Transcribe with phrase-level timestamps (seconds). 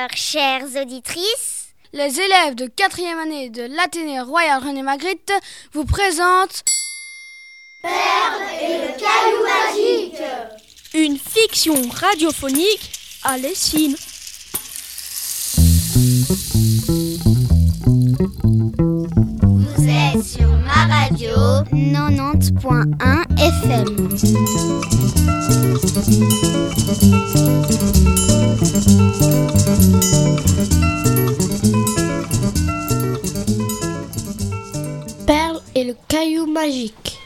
[0.00, 5.32] Auditeurs, chères auditrices, Les élèves de 4e année de l'Athénée Royal René Magritte
[5.72, 6.62] vous présentent
[10.94, 12.92] Une fiction radiophonique
[13.24, 13.96] à Lessine.
[19.44, 21.34] vous êtes sur ma radio
[21.72, 24.00] 90.1 FM.
[36.10, 37.20] Caillou magique.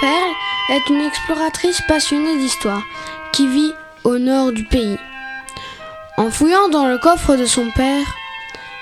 [0.00, 0.12] Perle
[0.70, 2.82] est une exploratrice passionnée d'histoire
[3.32, 4.98] qui vit au nord du pays.
[6.16, 8.06] En fouillant dans le coffre de son père,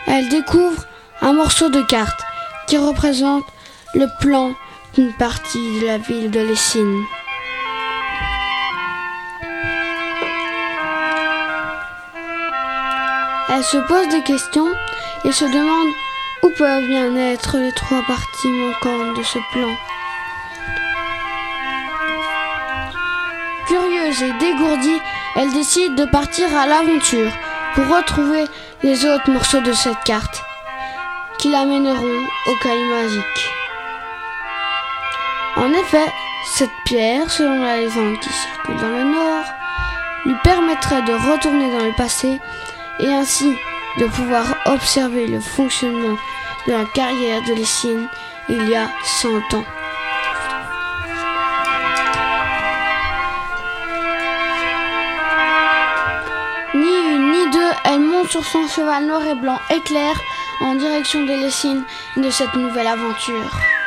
[0.07, 0.87] elle découvre
[1.21, 2.23] un morceau de carte
[2.67, 3.45] qui représente
[3.93, 4.55] le plan
[4.95, 7.05] d'une partie de la ville de Lessine.
[13.51, 14.69] Elle se pose des questions
[15.25, 15.89] et se demande
[16.43, 19.75] où peuvent bien être les trois parties manquantes de ce plan.
[23.67, 25.01] Curieuse et dégourdie,
[25.37, 27.33] elle décide de partir à l'aventure
[27.75, 28.45] pour retrouver
[28.83, 30.43] les autres morceaux de cette carte
[31.39, 33.51] qui l'amèneront au caillou magique.
[35.57, 36.13] En effet,
[36.55, 39.45] cette pierre, selon la légende qui circule dans le nord,
[40.27, 42.41] lui permettrait de retourner dans le passé
[43.01, 43.57] et ainsi
[43.99, 46.17] de pouvoir observer le fonctionnement
[46.67, 48.09] de la carrière de Lessine
[48.49, 49.65] il y a 100 ans.
[56.75, 60.15] Ni une ni deux, elle monte sur son cheval noir et blanc éclair
[60.61, 61.85] en direction des Lessines
[62.17, 63.78] et de cette nouvelle aventure.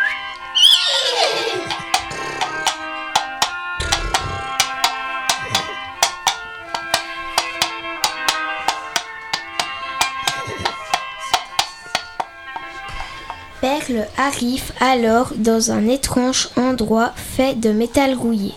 [14.18, 18.54] Arrive alors dans un étrange endroit fait de métal rouillé,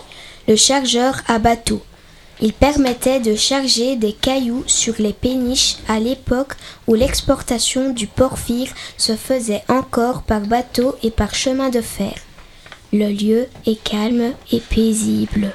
[0.47, 1.81] le chargeur à bateau.
[2.41, 6.53] Il permettait de charger des cailloux sur les péniches à l'époque
[6.87, 12.13] où l'exportation du porphyre se faisait encore par bateau et par chemin de fer.
[12.91, 15.53] Le lieu est calme et paisible.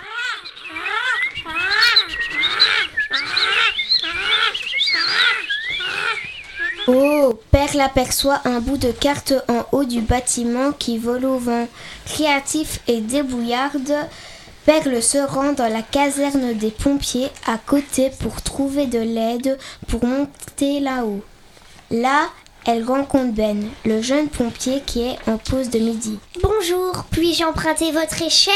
[6.87, 11.69] Oh, Perle aperçoit un bout de carte en haut du bâtiment qui vole au vent.
[12.07, 13.95] Créatif et débrouillarde,
[14.65, 19.59] Perle se rend dans la caserne des pompiers à côté pour trouver de l'aide
[19.89, 21.23] pour monter là-haut.
[21.91, 22.29] Là,
[22.67, 26.19] elle rencontre Ben, le jeune pompier qui est en pause de midi.
[26.43, 28.55] Bonjour, puis-je emprunter votre échelle?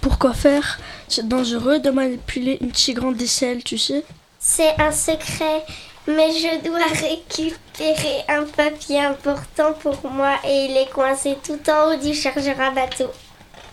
[0.00, 0.78] Pourquoi faire?
[1.08, 4.04] C'est dangereux de manipuler une si grande aisselle, tu sais.
[4.38, 5.64] C'est un secret,
[6.06, 11.92] mais je dois récupérer un papier important pour moi et il est coincé tout en
[11.92, 13.10] haut du chargeur à bateau.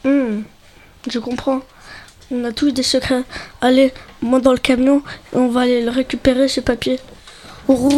[0.04, 0.42] Hmm,
[1.10, 1.62] je comprends.
[2.30, 3.24] On a tous des secrets.
[3.62, 5.02] Allez, moi dans le camion
[5.34, 7.00] et on va aller le récupérer, ce papier.
[7.68, 7.98] Voilà,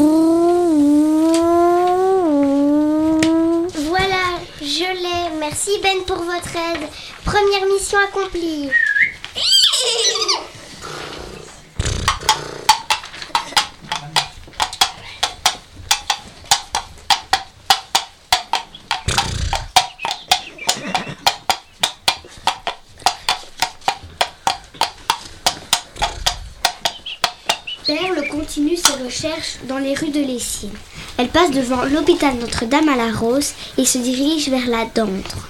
[4.62, 5.39] je l'ai.
[5.39, 6.88] Merci Ben pour votre aide.
[7.25, 8.69] Première mission accomplie.
[27.86, 28.27] Perle
[29.09, 30.69] recherches dans les rues de Lessines.
[31.17, 35.49] Elle passe devant l'hôpital Notre-Dame à la Rose et se dirige vers la Dendre.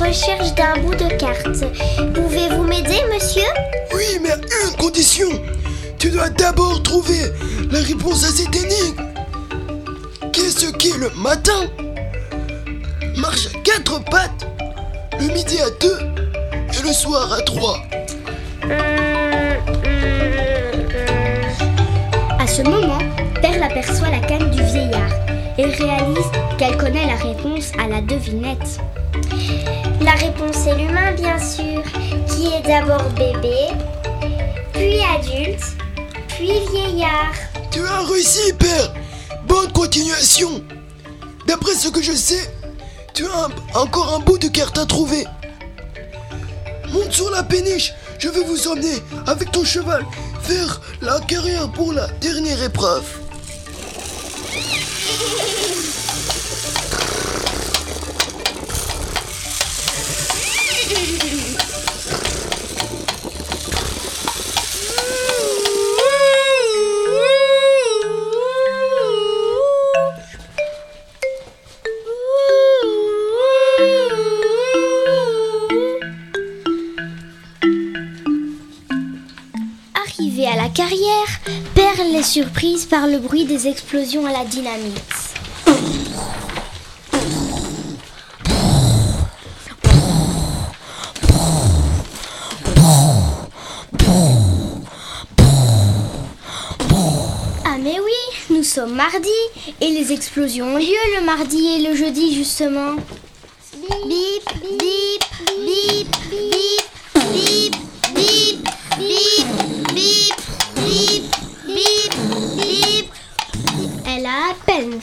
[0.00, 1.64] La recherche d'un bout de carte.
[2.14, 3.42] Pouvez-vous m'aider, monsieur?
[3.94, 5.28] Oui, mais à une condition.
[5.98, 7.32] Tu dois d'abord trouver
[7.70, 9.02] la réponse à cette énigme.
[10.32, 11.68] Qu'est-ce qu'est le matin?
[13.16, 14.46] Marche à quatre pattes,
[15.20, 15.98] le midi à deux
[16.72, 17.78] et le soir à trois.
[22.38, 22.98] À ce moment,
[23.40, 25.10] Perle aperçoit la canne du vieillard
[25.56, 28.80] et réalise qu'elle connaît la réponse à la devinette.
[30.00, 31.82] La réponse est l'humain, bien sûr,
[32.28, 33.68] qui est d'abord bébé,
[34.72, 35.64] puis adulte,
[36.28, 37.34] puis vieillard.
[37.70, 38.92] Tu as réussi, père.
[39.46, 40.62] Bonne continuation.
[41.46, 42.50] D'après ce que je sais,
[43.14, 45.24] tu as encore un bout de carte à trouver.
[46.92, 47.92] Monte sur la péniche.
[48.18, 50.04] Je vais vous emmener avec ton cheval
[50.48, 53.23] vers la carrière pour la dernière épreuve.
[81.14, 85.34] À la carrière, Perle est surprise par le bruit des explosions à la dynamite.
[97.66, 98.12] Ah mais oui,
[98.50, 99.28] nous sommes mardi
[99.80, 100.84] et les explosions ont lieu
[101.18, 102.96] le mardi et le jeudi justement.
[104.06, 104.44] Bip,
[104.78, 105.24] bip,
[105.58, 106.96] bip, bip,
[107.32, 107.76] bip,
[108.14, 108.68] bip,
[108.98, 109.46] bip,
[109.94, 110.23] bip,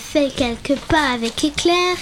[0.01, 1.95] fait quelques pas avec éclair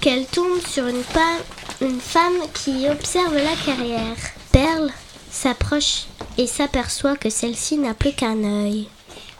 [0.00, 1.42] qu'elle tombe sur une, pa-
[1.82, 4.16] une femme qui observe la carrière.
[4.52, 4.90] Perle
[5.30, 6.04] s'approche
[6.38, 8.88] et s'aperçoit que celle-ci n'a plus qu'un œil.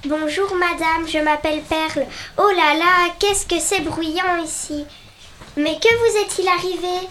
[0.04, 2.06] Bonjour madame, je m'appelle Perle.
[2.38, 4.84] Oh là là, qu'est-ce que c'est bruyant ici.
[5.56, 7.08] Mais que vous est-il arrivé?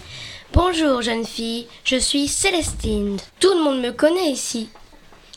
[0.52, 3.18] Bonjour jeune fille, je suis Célestine.
[3.38, 4.68] Tout le monde me connaît ici.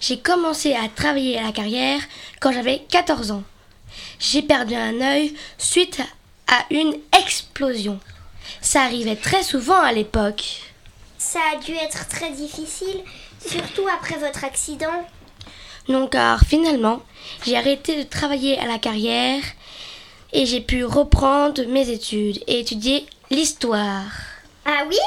[0.01, 2.01] J'ai commencé à travailler à la carrière
[2.41, 3.43] quand j'avais 14 ans.
[4.23, 6.01] J'ai perdu un œil suite
[6.47, 7.99] à une explosion.
[8.61, 10.61] Ça arrivait très souvent à l'époque.
[11.17, 13.03] Ça a dû être très difficile,
[13.45, 15.05] surtout après votre accident.
[15.89, 17.01] Non car finalement,
[17.45, 19.43] j'ai arrêté de travailler à la carrière
[20.31, 24.09] et j'ai pu reprendre mes études et étudier l'histoire.
[24.63, 24.99] Ah oui?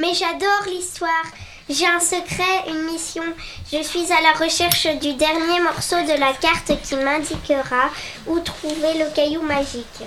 [0.00, 1.24] Mais j'adore l'histoire.
[1.68, 3.24] J'ai un secret, une mission.
[3.72, 7.90] Je suis à la recherche du dernier morceau de la carte qui m'indiquera
[8.28, 10.04] où trouver le caillou magique.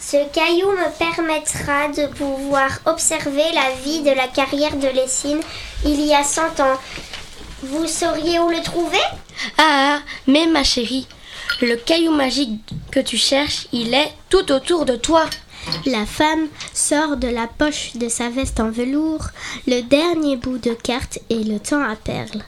[0.00, 5.40] Ce caillou me permettra de pouvoir observer la vie de la carrière de Lessine
[5.84, 6.78] il y a 100 ans.
[7.64, 9.02] Vous sauriez où le trouver?
[9.58, 9.98] Ah,
[10.28, 11.08] mais ma chérie,
[11.60, 12.60] le caillou magique
[12.92, 15.24] que tu cherches, il est tout autour de toi.
[15.86, 19.28] La femme sort de la poche de sa veste en velours
[19.66, 22.44] le dernier bout de carte et le tend à Perle.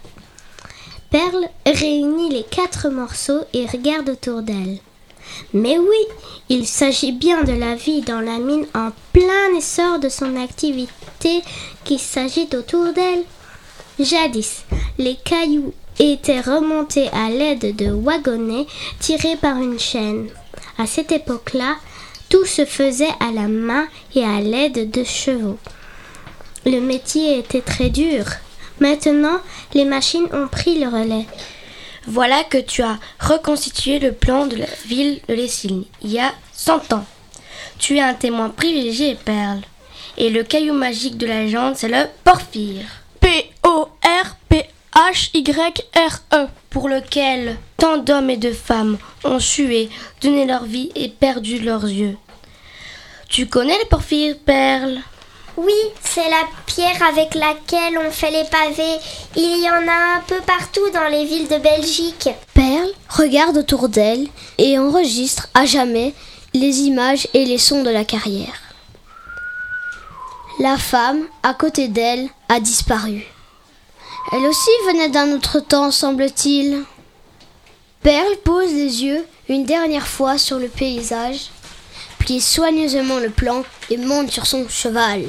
[1.11, 4.79] Perle réunit les quatre morceaux et regarde autour d'elle.
[5.53, 6.07] Mais oui,
[6.49, 11.43] il s'agit bien de la vie dans la mine en plein essor de son activité
[11.85, 13.25] qui s'agite autour d'elle.
[14.01, 14.65] Jadis,
[14.99, 18.67] les cailloux étaient remontés à l'aide de wagonnets
[19.01, 20.29] tirés par une chaîne.
[20.79, 21.77] À cette époque-là,
[22.33, 25.59] tout se faisait à la main et à l'aide de chevaux.
[26.65, 28.25] Le métier était très dur.
[28.81, 29.39] Maintenant,
[29.75, 31.27] les machines ont pris le relais.
[32.07, 36.33] Voilà que tu as reconstitué le plan de la ville de Lessines il y a
[36.55, 37.05] 100 ans.
[37.79, 39.61] Tu es un témoin privilégié, Perle.
[40.17, 42.87] Et le caillou magique de la légende, c'est le porphyre.
[43.21, 43.59] P-O-R-P-H-Y-R-E.
[46.71, 51.83] pour lequel tant d'hommes et de femmes ont sué, donné leur vie et perdu leurs
[51.83, 52.17] yeux.
[53.29, 55.01] Tu connais le porphyre, Perle?
[55.57, 59.01] Oui, c'est la pierre avec laquelle on fait les pavés.
[59.35, 62.29] Il y en a un peu partout dans les villes de Belgique.
[62.55, 66.15] Perle regarde autour d'elle et enregistre à jamais
[66.55, 68.61] les images et les sons de la carrière.
[70.61, 73.27] La femme, à côté d'elle, a disparu.
[74.31, 76.85] Elle aussi venait d'un autre temps, semble-t-il.
[78.03, 81.51] Perle pose les yeux une dernière fois sur le paysage,
[82.19, 85.23] plie soigneusement le plan et monte sur son cheval.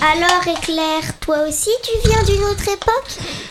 [0.00, 3.10] Alors Éclair, toi aussi tu viens d'une autre époque?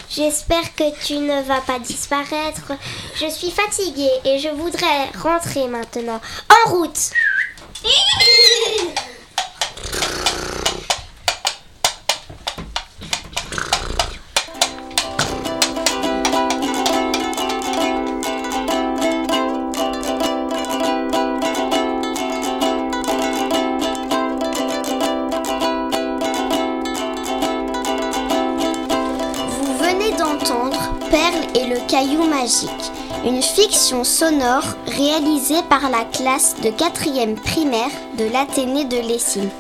[0.10, 2.74] J'espère que tu ne vas pas disparaître.
[3.16, 6.20] Je suis fatiguée et je voudrais rentrer maintenant.
[6.50, 7.12] En route
[31.94, 32.92] caillou magique,
[33.24, 39.52] une fiction sonore réalisée par la classe de 4e primaire de l'Athénée de Lessine,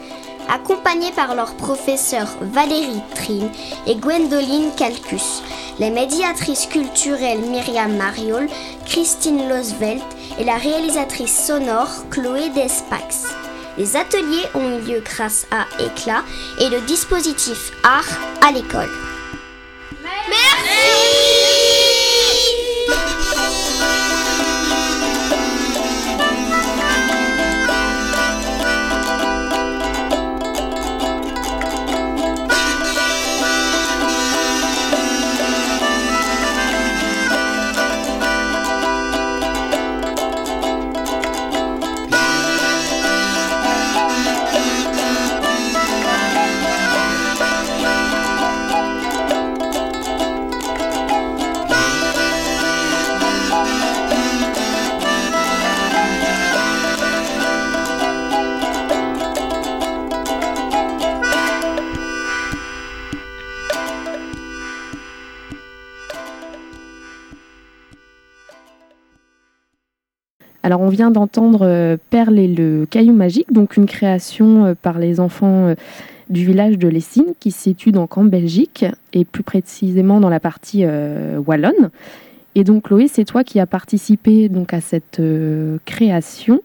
[0.49, 3.51] accompagnée par leur professeur Valérie Trine
[3.85, 5.43] et Gwendoline Calcus,
[5.77, 8.47] les médiatrices culturelles Myriam Mariol,
[8.87, 10.01] Christine Losvelt
[10.39, 13.27] et la réalisatrice sonore Chloé Despax.
[13.77, 16.23] Les ateliers ont eu lieu grâce à Éclat
[16.59, 19.12] et le dispositif Art à l'école.
[70.63, 74.97] Alors on vient d'entendre euh, Perle et le caillou magique, donc une création euh, par
[74.97, 75.75] les enfants euh,
[76.29, 80.39] du village de Lessines qui se situe donc en Belgique et plus précisément dans la
[80.39, 81.89] partie euh, wallonne.
[82.55, 86.61] Et donc Chloé, c'est toi qui as participé donc à cette euh, création.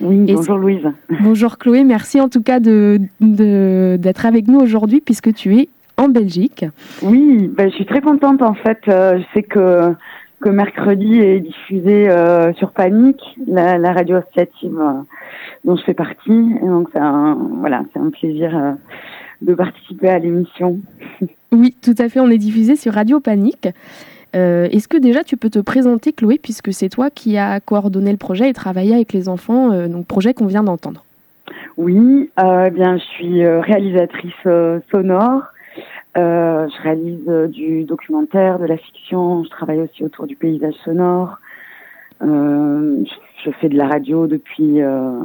[0.00, 0.86] Oui, Et bonjour Louise.
[1.20, 6.08] Bonjour Chloé, merci en tout cas de d'être avec nous aujourd'hui puisque tu es en
[6.08, 6.64] Belgique.
[7.02, 8.78] Oui, ben, je suis très contente en fait.
[8.88, 9.92] Euh, je sais que,
[10.42, 14.92] que mercredi est diffusé euh, sur Panique, la, la radio associative euh,
[15.64, 16.56] dont je fais partie.
[16.62, 18.72] Et donc c'est un, voilà, c'est un plaisir euh,
[19.40, 20.78] de participer à l'émission.
[21.54, 23.68] Oui, tout à fait, on est diffusé sur Radio Panique.
[24.32, 28.16] Est-ce que déjà tu peux te présenter Chloé puisque c'est toi qui as coordonné le
[28.16, 31.04] projet et travaillé avec les enfants, donc projet qu'on vient d'entendre?
[31.76, 34.32] Oui, eh bien je suis réalisatrice
[34.90, 35.42] sonore.
[36.18, 39.44] Euh, je réalise euh, du documentaire, de la fiction.
[39.44, 41.38] Je travaille aussi autour du paysage sonore.
[42.22, 43.02] Euh,
[43.44, 45.20] je, fais de la radio depuis euh,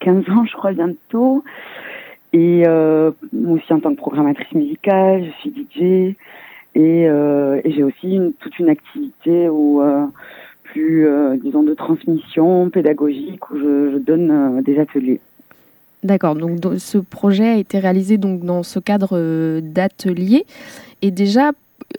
[0.00, 1.44] 15 ans, je crois bientôt.
[2.32, 3.12] Et euh,
[3.46, 6.16] aussi en tant que programmatrice musicale, je suis DJ.
[6.74, 10.06] Et, euh, et j'ai aussi une, toute une activité où euh,
[10.64, 15.20] plus, euh, disons, de transmission pédagogique où je, je donne euh, des ateliers.
[16.04, 20.44] D'accord, donc do- ce projet a été réalisé donc dans ce cadre euh, d'atelier.
[21.00, 21.52] Et déjà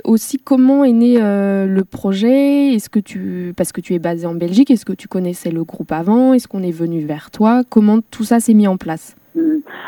[0.03, 2.73] aussi comment est né euh, le projet?
[2.75, 5.63] Est-ce que tu parce que tu es basé en Belgique, est-ce que tu connaissais le
[5.63, 6.33] groupe avant?
[6.33, 7.63] Est-ce qu'on est venu vers toi?
[7.67, 9.15] Comment tout ça s'est mis en place?
[9.35, 9.41] Mm.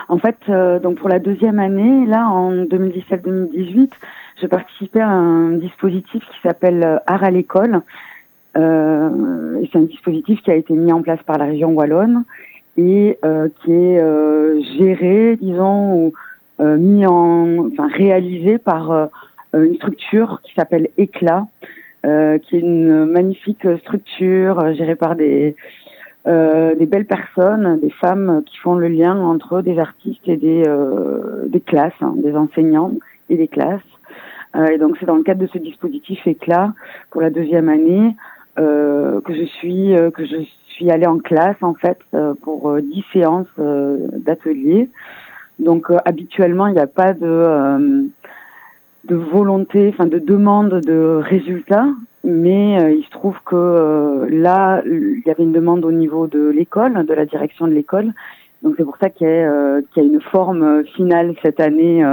[0.09, 3.89] En fait, euh, donc pour la deuxième année, là en 2017-2018,
[4.41, 7.81] je participais à un dispositif qui s'appelle Art à l'école.
[8.55, 8.61] C'est
[9.77, 12.23] un dispositif qui a été mis en place par la région wallonne
[12.77, 16.13] et euh, qui est euh, géré, disons, ou
[16.59, 19.07] euh, mis en, enfin réalisé par euh,
[19.53, 21.47] une structure qui s'appelle Éclat,
[22.05, 25.55] euh, qui est une magnifique structure euh, gérée par des
[26.25, 30.63] des belles personnes, des femmes qui font le lien entre des artistes et des,
[31.45, 32.91] des classes, hein, des enseignants
[33.29, 33.79] et des classes.
[34.69, 36.73] Et donc c'est dans le cadre de ce dispositif éclat
[37.11, 38.13] pour la deuxième année
[38.57, 40.35] que je suis que je
[40.77, 44.89] suis allée en classe en fait euh, pour euh, dix séances euh, d'atelier.
[45.59, 48.03] Donc euh, habituellement il n'y a pas de euh,
[49.05, 51.87] de volonté, enfin de demande de résultats,
[52.23, 56.27] mais euh, il se trouve que euh, là, il y avait une demande au niveau
[56.27, 58.13] de l'école, de la direction de l'école,
[58.61, 62.03] Donc c'est pour ça qu'il y, a, qu'il y a une forme finale cette année,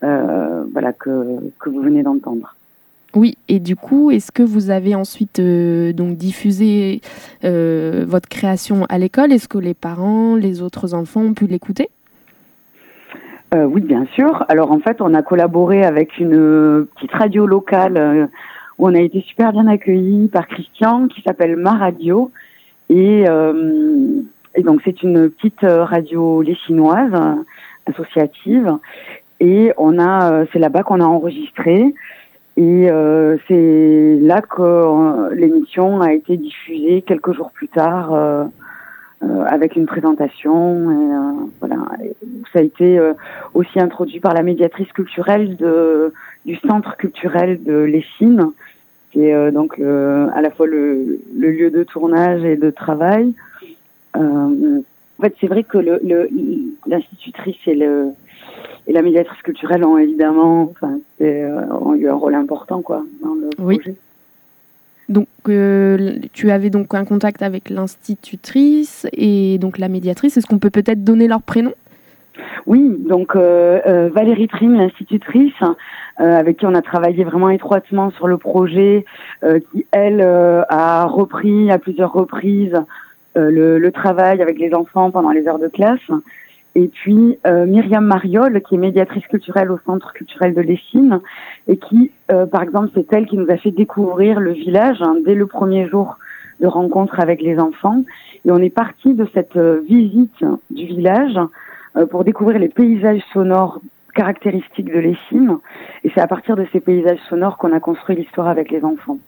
[0.00, 1.14] voilà que
[1.60, 2.48] que vous venez d'entendre.
[3.14, 7.00] Oui, et du coup, est-ce que vous avez ensuite donc diffusé
[7.42, 9.32] votre création à l'école?
[9.32, 11.90] Est-ce que les parents, les autres enfants ont pu l'écouter?
[13.54, 14.44] Euh, oui, bien sûr.
[14.48, 18.26] Alors en fait, on a collaboré avec une euh, petite radio locale euh,
[18.78, 22.30] où on a été super bien accueillis par Christian, qui s'appelle Ma Radio.
[22.88, 23.24] Et,
[24.58, 27.12] donc c'est une petite radio lessinoise
[27.86, 28.76] associative.
[29.40, 31.94] Et on a, c'est là-bas qu'on a enregistré.
[32.56, 32.88] Et
[33.48, 38.12] c'est là que l'émission a été diffusée quelques jours plus tard
[39.24, 40.90] euh, avec une présentation.
[40.90, 41.76] Et, euh, voilà.
[42.52, 43.12] ça a été euh,
[43.54, 46.12] aussi introduit par la médiatrice culturelle de,
[46.44, 48.50] du centre culturel de Lessines,
[49.12, 53.34] qui est donc à la fois le, le, lieu de tournage et de travail.
[54.14, 54.72] en
[55.20, 55.78] fait, c'est vrai que
[56.86, 58.08] l'institutrice le, et le
[58.86, 63.50] et la médiatrice culturelle ont évidemment, enfin, ont eu un rôle important quoi dans le
[63.58, 63.78] oui.
[63.78, 63.96] projet.
[65.08, 70.36] Donc, euh, tu avais donc un contact avec l'institutrice et donc la médiatrice.
[70.36, 71.72] Est-ce qu'on peut peut-être donner leur prénom?
[72.66, 75.52] Oui, donc euh, euh, Valérie Trim, l'institutrice,
[76.16, 79.04] avec qui on a travaillé vraiment étroitement sur le projet,
[79.72, 82.80] qui elle a repris à plusieurs reprises
[83.34, 86.00] le, le, travail avec les enfants pendant les heures de classe.
[86.74, 91.20] Et puis euh, Myriam Mariol, qui est médiatrice culturelle au Centre culturel de Lessines,
[91.68, 95.16] et qui, euh, par exemple, c'est elle qui nous a fait découvrir le village hein,
[95.24, 96.18] dès le premier jour
[96.60, 98.04] de rencontre avec les enfants.
[98.44, 101.38] Et on est parti de cette euh, visite du village
[102.10, 103.82] pour découvrir les paysages sonores
[104.14, 105.58] caractéristiques de Lessines.
[106.04, 109.18] Et c'est à partir de ces paysages sonores qu'on a construit l'histoire avec les enfants.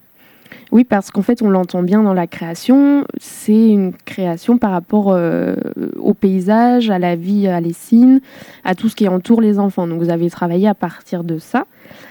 [0.72, 5.12] Oui, parce qu'en fait, on l'entend bien dans la création, c'est une création par rapport
[5.12, 5.54] euh,
[5.98, 8.20] au paysage, à la vie à Lessines,
[8.64, 9.86] à tout ce qui entoure les enfants.
[9.86, 11.64] Donc vous avez travaillé à partir de ça.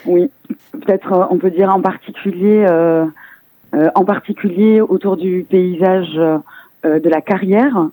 [0.06, 0.30] Oui,
[0.72, 3.06] peut-être euh, on peut dire en particulier, euh,
[3.74, 7.90] en particulier autour du paysage de la carrière,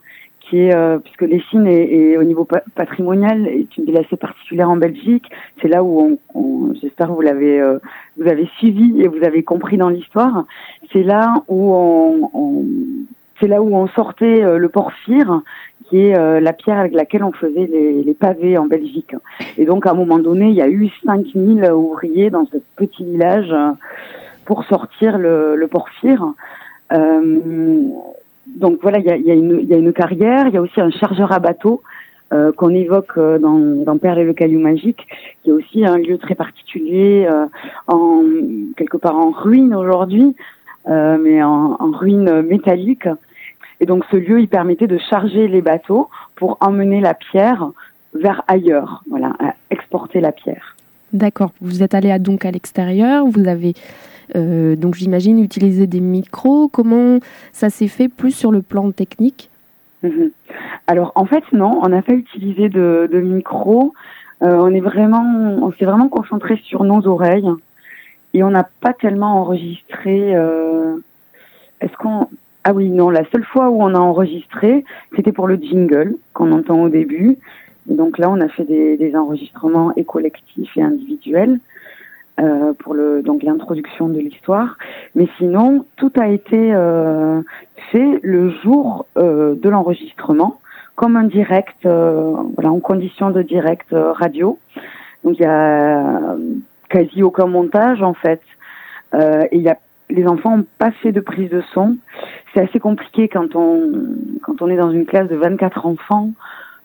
[0.50, 4.68] qui est, euh, puisque Lessines est, est, au niveau patrimonial est une ville assez particulière
[4.68, 5.30] en Belgique.
[5.62, 7.78] C'est là où on, on j'espère vous l'avez, euh,
[8.18, 10.44] vous avez suivi et vous avez compris dans l'histoire.
[10.92, 12.64] C'est là où on, on
[13.38, 15.40] c'est là où on sortait euh, le porphyre,
[15.88, 19.14] qui est euh, la pierre avec laquelle on faisait les, les, pavés en Belgique.
[19.56, 23.04] Et donc à un moment donné, il y a eu 5000 ouvriers dans ce petit
[23.04, 23.54] village
[24.44, 26.34] pour sortir le, le porphyre.
[26.92, 27.38] Euh,
[28.56, 31.82] donc voilà, il y a, une carrière, il y a aussi un chargeur à bateau
[32.32, 35.04] euh, qu'on évoque euh, dans, dans Perle et le caillou magique,
[35.42, 37.46] qui est aussi un lieu très particulier, euh,
[38.76, 40.36] quelque part en ruine aujourd'hui,
[40.86, 43.08] mais en, ruine métallique.
[43.80, 47.70] Et donc ce lieu, il permettait de charger les bateaux pour emmener la pierre
[48.14, 49.32] vers ailleurs, voilà,
[49.70, 50.76] exporter la pierre.
[51.12, 51.50] D'accord.
[51.60, 53.74] Vous êtes allé à, donc à l'extérieur, vous avez
[54.36, 56.68] euh, donc j'imagine utiliser des micros.
[56.68, 57.18] Comment
[57.52, 59.50] ça s'est fait plus sur le plan technique?
[60.02, 60.28] Mmh.
[60.86, 63.92] Alors en fait non, on n'a pas utilisé de, de micros.
[64.42, 65.22] Euh, on est vraiment,
[65.62, 67.50] on s'est vraiment concentré sur nos oreilles
[68.32, 70.34] et on n'a pas tellement enregistré.
[70.34, 70.96] Euh...
[71.80, 72.28] Est-ce qu'on
[72.62, 74.84] ah oui non, la seule fois où on a enregistré,
[75.16, 77.38] c'était pour le jingle qu'on entend au début.
[77.90, 81.58] Et donc là, on a fait des enregistrements et collectifs et individuels.
[82.40, 84.78] Euh, pour le donc l'introduction de l'histoire.
[85.14, 87.42] Mais sinon, tout a été euh,
[87.90, 90.58] fait le jour euh, de l'enregistrement,
[90.94, 94.58] comme un direct, euh, voilà, en condition de direct euh, radio.
[95.22, 96.36] Donc il y a
[96.88, 98.40] quasi aucun montage en fait.
[99.12, 99.76] et il y a
[100.08, 101.98] les enfants n'ont pas fait de prise de son.
[102.54, 103.92] C'est assez compliqué quand on
[104.42, 106.30] quand on est dans une classe de 24 enfants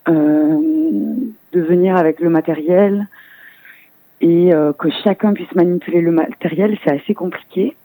[0.07, 3.07] de venir avec le matériel,
[4.21, 7.75] et euh, que chacun puisse manipuler le matériel, c'est assez compliqué.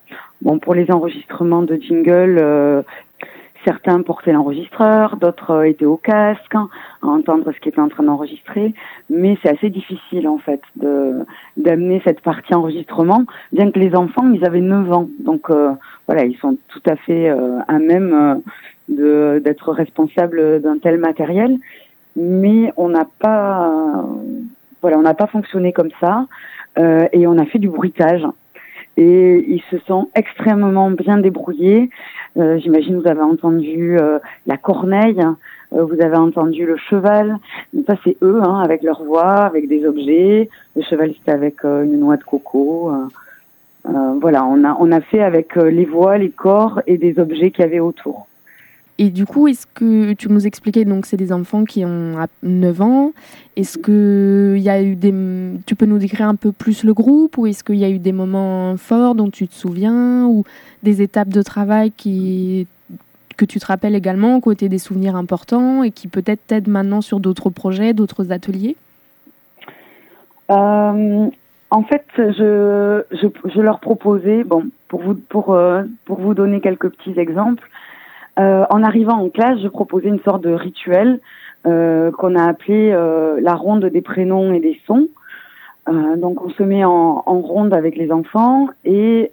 [0.42, 2.82] Bon, pour les enregistrements de jingle, euh,
[3.64, 6.68] certains portaient l'enregistreur, d'autres euh, étaient au casque hein,
[7.02, 8.74] à entendre ce qui était en train d'enregistrer,
[9.10, 11.18] mais c'est assez difficile en fait de
[11.56, 15.72] d'amener cette partie enregistrement, bien que les enfants, ils avaient 9 ans, donc euh,
[16.06, 18.42] voilà, ils sont tout à fait à même
[18.88, 21.58] de d'être responsables d'un tel matériel,
[22.16, 24.04] mais on n'a pas
[24.82, 26.26] voilà, on n'a pas fonctionné comme ça
[26.78, 28.26] euh, et on a fait du bruitage.
[28.96, 31.90] Et ils se sont extrêmement bien débrouillés.
[32.36, 35.22] Euh, J'imagine vous avez entendu euh, la corneille,
[35.72, 37.36] euh, vous avez entendu le cheval.
[37.72, 40.48] Donc ça c'est eux, hein, avec leur voix, avec des objets.
[40.76, 42.92] Le cheval c'était avec euh, une noix de coco.
[43.84, 47.64] voilà, on a on a fait avec les voix, les corps et des objets qu'il
[47.64, 48.26] y avait autour.
[49.02, 52.82] Et du coup, est-ce que tu nous expliquais, donc c'est des enfants qui ont 9
[52.82, 53.12] ans,
[53.56, 55.14] est-ce que y a eu des,
[55.64, 57.98] tu peux nous décrire un peu plus le groupe ou est-ce qu'il y a eu
[57.98, 60.44] des moments forts dont tu te souviens ou
[60.82, 62.66] des étapes de travail qui,
[63.38, 67.20] que tu te rappelles également, côté des souvenirs importants et qui peut-être t'aident maintenant sur
[67.20, 68.76] d'autres projets, d'autres ateliers?
[70.50, 71.26] Euh,
[71.70, 76.90] En fait, je, je, leur proposais, bon, pour vous, pour, euh, pour vous donner quelques
[76.90, 77.66] petits exemples,
[78.36, 81.20] en arrivant en classe, je proposais une sorte de rituel
[81.66, 85.08] euh, qu'on a appelé euh, la ronde des prénoms et des sons.
[86.16, 89.32] donc on se met en, en, ronde avec les enfants et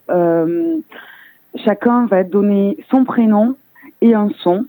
[1.55, 3.55] chacun va donner son prénom
[4.01, 4.65] et un son,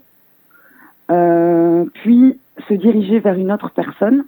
[1.09, 2.39] puis
[2.69, 4.25] se diriger vers une autre personne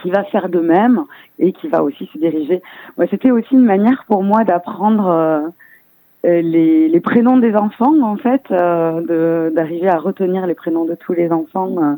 [0.00, 1.04] qui va faire de même
[1.38, 2.62] et qui va aussi se diriger.
[2.96, 5.40] Ouais, C'était aussi une manière pour moi d'apprendre euh,
[6.24, 11.12] les, les, prénoms des enfants, en fait, euh, d'arriver à retenir les prénoms de tous
[11.12, 11.94] les enfants euh,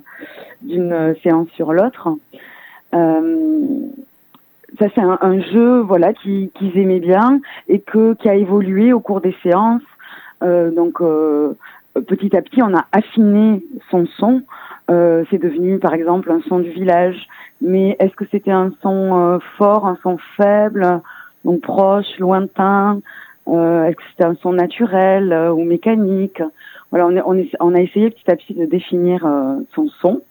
[0.62, 2.08] d'une séance sur l'autre.
[2.94, 3.36] Euh,
[4.78, 8.92] ça, c'est un, un, jeu, voilà, qu'ils qui aimaient bien et que qui a évolué
[8.92, 9.82] au cours des séances.
[10.42, 11.02] donc,
[12.06, 14.42] petit à petit, on a affiné son son.
[14.88, 17.28] c'est devenu, par exemple, un son du village.
[17.60, 21.00] Mais est-ce que c'était un son fort, un son faible,
[21.44, 23.00] donc proche, lointain?
[23.00, 23.02] euh,
[23.56, 26.42] Est-ce que c'était un son naturel euh, ou mécanique?
[26.90, 30.22] Voilà, on, a essayé petit à petit de définir euh, son son.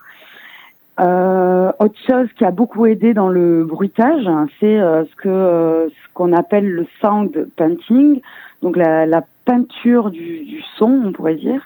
[1.00, 4.28] Euh, autre chose qui a beaucoup aidé dans le bruitage,
[4.60, 8.22] c'est euh, ce que ce qu'on appelle le sound painting,
[8.64, 11.62] donc la, peinture du, du, son, on pourrait dire.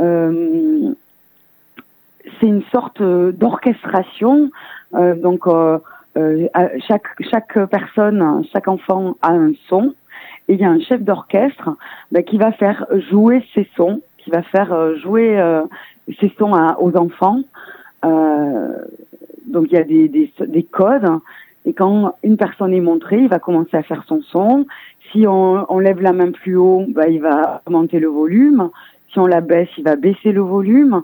[0.00, 0.92] Euh,
[2.40, 4.50] c'est une sorte d'orchestration,
[4.92, 5.46] donc
[6.88, 9.94] chaque chaque personne, chaque enfant a un son
[10.48, 11.70] et il y a un chef d'orchestre
[12.10, 15.62] bah, qui va faire jouer ses sons, qui va faire euh, jouer euh,
[16.18, 17.40] ses sons aux enfants.
[18.04, 18.72] Euh,
[19.46, 21.08] donc il y a des, des, des, codes
[21.64, 24.66] et quand une personne est montrée, il va commencer à faire son son.
[25.12, 28.70] Si on, on lève la main plus haut, bah, il va augmenter le volume.
[29.12, 31.02] Si on la baisse, il va baisser le volume.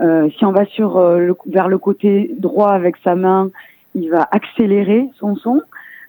[0.00, 0.98] Euh, si on va sur
[1.46, 3.50] vers le côté droit avec sa main,
[3.94, 5.62] il va accélérer son son.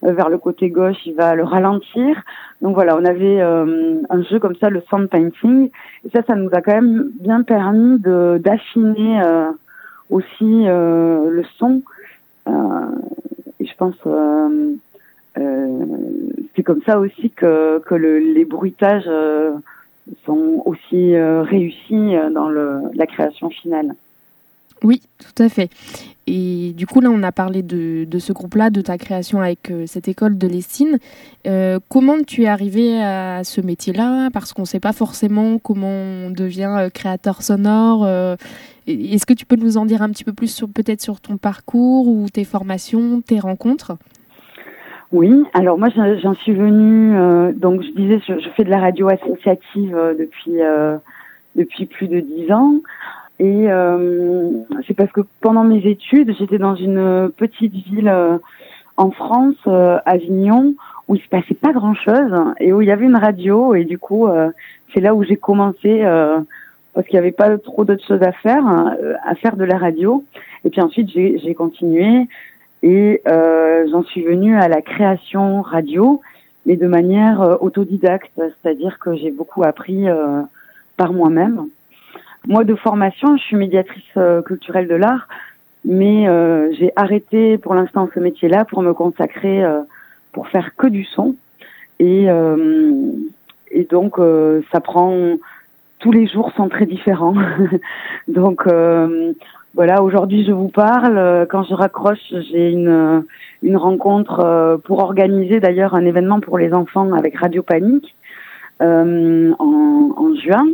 [0.05, 2.21] Euh, vers le côté gauche, il va le ralentir.
[2.61, 5.69] Donc voilà, on avait euh, un jeu comme ça, le sound painting.
[6.05, 9.51] Et ça, ça nous a quand même bien permis de d'affiner euh,
[10.09, 11.81] aussi le son.
[13.59, 13.95] et je pense
[16.55, 19.09] c'est comme ça aussi que, que le, les bruitages
[20.25, 23.95] sont aussi réussis dans le, la création finale.
[24.85, 25.71] Oui, tout à fait.
[26.27, 29.85] Et du coup, là, on a parlé de, ce groupe-là, de ta création avec euh,
[29.87, 30.99] cette école de Lessine.
[31.47, 34.29] Euh, comment tu es arrivé à ce métier-là?
[34.31, 38.07] Parce qu'on ne sait pas forcément comment on devient euh, créateur sonore.
[38.87, 42.07] Est-ce que tu peux nous en dire un petit peu plus peut-être sur ton parcours
[42.07, 43.97] ou tes formations, tes rencontres?
[45.11, 49.07] Oui, alors moi j'en suis venue, donc je disais, je, je, fais de la radio
[49.07, 49.97] associative
[51.55, 52.81] depuis plus de dix ans.
[53.39, 54.49] Et euh,
[54.87, 58.37] c'est parce que pendant mes études, j'étais dans une petite ville euh,
[58.95, 60.73] en France, euh, Avignon,
[61.07, 63.75] où il se passait pas grand-chose et où il y avait une radio.
[63.75, 64.49] Et du coup, euh,
[64.93, 66.03] c'est là où j'ai commencé
[66.93, 68.63] parce qu'il n'y avait pas trop d'autres choses à faire,
[69.23, 70.23] à faire de la radio.
[70.63, 72.27] Et puis ensuite, j'ai continué
[72.81, 76.21] et j'en suis venue à la création radio,
[76.65, 80.05] mais de manière autodidacte, c'est-à-dire que j'ai beaucoup appris
[80.95, 81.67] par moi-même.
[82.47, 85.27] Moi, de formation, je suis médiatrice euh, culturelle de l'art,
[85.83, 89.81] mais euh, j'ai arrêté pour l'instant ce métier-là pour me consacrer euh,
[90.31, 91.35] pour faire que du son.
[91.99, 92.27] Et,
[93.71, 94.17] et donc,
[94.69, 95.15] ça prend
[95.99, 97.35] tous les jours sont très différents.
[98.27, 98.67] donc
[99.73, 101.47] voilà, aujourd'hui je vous parle.
[101.49, 103.23] Quand je raccroche, j'ai une
[103.63, 108.13] une rencontre pour organiser d'ailleurs un événement pour les enfants avec Radio Panique
[108.81, 110.65] en, en juin.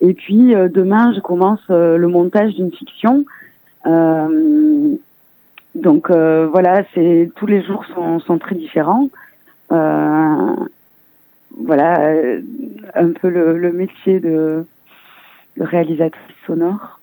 [0.00, 3.24] Et puis euh, demain, je commence euh, le montage d'une fiction.
[3.86, 4.94] Euh,
[5.74, 9.08] donc voilà, c'est tous les jours sont, sont très différents.
[9.68, 10.24] voilà,
[12.94, 14.66] un peu le, le métier de,
[15.56, 16.97] de réalisatrice sonore.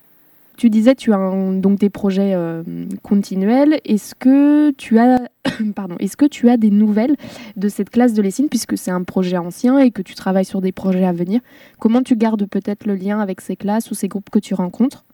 [0.56, 1.18] Tu disais, tu as
[1.52, 2.62] donc des projets euh,
[3.02, 3.78] continuels.
[3.84, 5.18] Est-ce que tu as,
[5.76, 7.14] pardon, est-ce que tu as des nouvelles
[7.56, 10.62] de cette classe de Lessine puisque c'est un projet ancien et que tu travailles sur
[10.62, 11.40] des projets à venir?
[11.78, 15.04] Comment tu gardes peut-être le lien avec ces classes ou ces groupes que tu rencontres?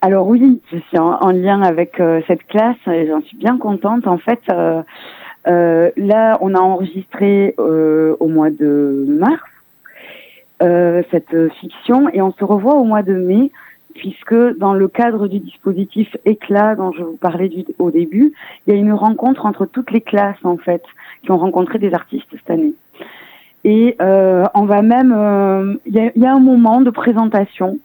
[0.00, 4.06] Alors oui, je suis en, lien avec euh, cette classe et j'en suis bien contente.
[4.06, 4.82] En fait, euh,
[5.96, 9.42] là, on a enregistré au mois de mars
[11.10, 13.50] cette fiction et on se revoit au mois de mai
[13.98, 18.32] puisque dans le cadre du dispositif éclat dont je vous parlais au début,
[18.66, 20.82] il y a une rencontre entre toutes les classes en fait
[21.22, 22.74] qui ont rencontré des artistes cette année.
[23.66, 27.78] Et euh, on va même, euh, il y, a, un moment de présentation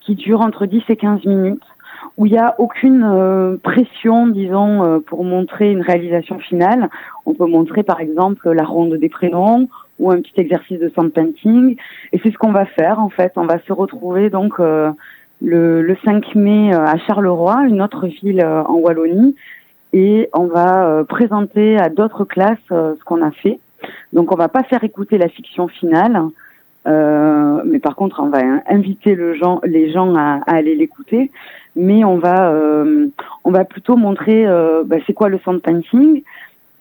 [0.00, 1.62] qui dure entre 10 et 15 minutes
[2.18, 6.90] où il n'y a aucune euh, pression, disons, pour montrer une réalisation finale.
[7.24, 11.12] On peut montrer par exemple la ronde des prénoms ou un petit exercice de sound
[11.14, 11.76] painting.
[12.12, 13.32] Et c'est ce qu'on va faire en fait.
[13.36, 14.60] On va se retrouver donc
[15.42, 19.34] le, le 5 mai à Charleroi, une autre ville en Wallonie,
[19.92, 23.58] et on va présenter à d'autres classes ce qu'on a fait.
[24.12, 26.20] Donc on va pas faire écouter la fiction finale,
[26.86, 31.30] euh, mais par contre on va inviter le les gens à, aller l'écouter.
[31.74, 33.06] Mais on va euh,
[33.44, 36.22] on va plutôt montrer euh, bah, c'est quoi le sound painting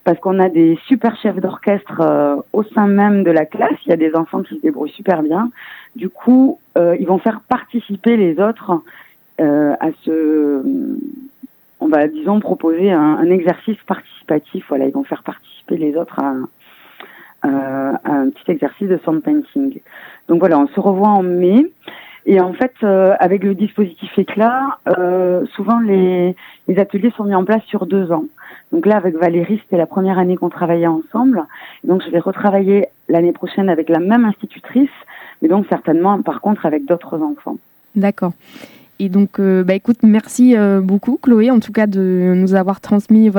[0.04, 3.78] parce qu'on a des super chefs d'orchestre au sein même de la classe.
[3.86, 5.52] Il y a des enfants qui se débrouillent super bien.
[5.96, 8.82] Du coup, ils vont faire participer les autres
[9.38, 10.64] à ce.
[11.80, 14.66] On va disons proposer un, un exercice participatif.
[14.70, 16.34] Voilà, ils vont faire participer les autres à,
[17.44, 19.80] euh, un petit exercice de sound painting.
[20.28, 21.66] Donc voilà, on se revoit en mai.
[22.28, 26.36] Et en fait, euh, avec le dispositif éclat, euh, souvent les,
[26.68, 28.26] les, ateliers sont mis en place sur deux ans.
[28.72, 31.46] Donc là, avec Valérie, c'était la première année qu'on travaillait ensemble.
[31.84, 34.90] Donc je vais retravailler l'année prochaine avec la même institutrice,
[35.42, 37.58] mais donc certainement, par contre, avec d'autres enfants.
[37.96, 38.32] D'accord.
[39.04, 42.82] Et donc, euh, bah, écoute, merci euh, beaucoup, Chloé, en tout cas, de nous avoir
[42.82, 43.32] transmis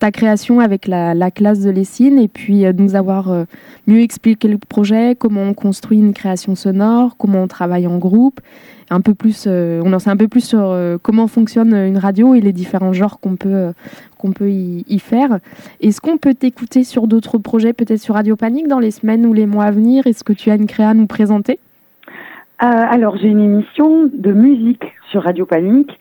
[0.00, 3.44] ta création avec la, classe de Lessine et puis euh, de nous avoir
[3.86, 8.40] mieux expliqué le projet, comment on construit une création sonore, comment on travaille en groupe.
[8.88, 12.40] Un peu plus, on en sait un peu plus sur comment fonctionne une radio et
[12.40, 13.72] les différents genres qu'on peut,
[14.16, 15.38] qu'on peut y, y faire.
[15.80, 19.34] Est-ce qu'on peut t'écouter sur d'autres projets, peut-être sur Radio Panique dans les semaines ou
[19.34, 20.06] les mois à venir?
[20.06, 21.58] Est-ce que tu as une créa à nous présenter?
[22.64, 25.98] Alors, j'ai une émission de musique sur Radio Panique.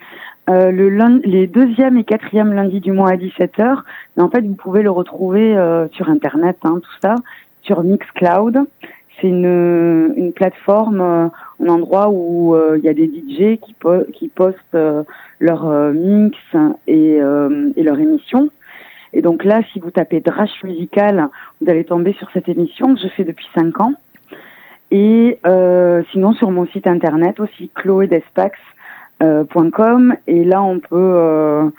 [0.48, 0.90] Euh, le
[1.24, 3.80] les deuxième et quatrième lundi du mois à 17h.
[4.16, 7.16] Mais en fait, vous pouvez le retrouver euh, sur Internet, hein, tout ça,
[7.64, 8.60] sur Mixcloud.
[9.20, 13.76] C'est une, une plateforme, un endroit où il y a des DJ qui,
[14.14, 14.78] qui postent
[15.40, 16.38] leur mix
[16.88, 17.20] et,
[17.76, 18.50] et leur émission.
[19.14, 21.28] Et donc là, si vous tapez Drash Musical,
[21.60, 23.94] vous allez tomber sur cette émission que je fais depuis cinq ans.
[24.92, 31.70] Et euh, sinon sur mon site internet aussi chloedespax.com et là on peut euh,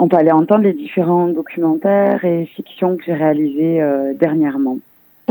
[0.00, 4.78] on peut aller entendre les différents documentaires et fictions que j'ai réalisés euh, dernièrement.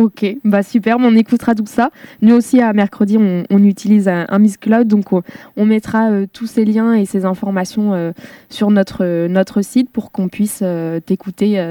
[0.01, 1.91] Ok, bah super, on écoutera tout ça.
[2.23, 6.65] Nous aussi à mercredi, on, utilise un, Miss Cloud, donc on, mettra euh, tous ces
[6.65, 8.11] liens et ces informations euh,
[8.49, 11.63] sur notre notre site pour qu'on puisse euh, t'écouter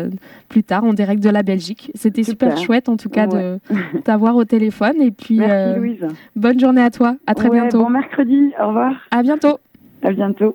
[0.48, 1.90] plus tard en direct de la Belgique.
[1.96, 2.56] C'était super.
[2.56, 3.58] chouette en tout cas de
[4.04, 6.06] t'avoir au téléphone et puis Merci, Louise.
[6.36, 7.16] bonne journée à toi.
[7.26, 7.82] À très bientôt.
[7.82, 8.52] Bon mercredi.
[8.62, 8.92] Au revoir.
[9.10, 9.58] À bientôt.
[10.04, 10.54] À bientôt.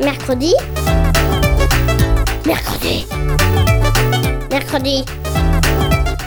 [0.00, 0.54] Mercredi.
[4.50, 5.04] Mercredi.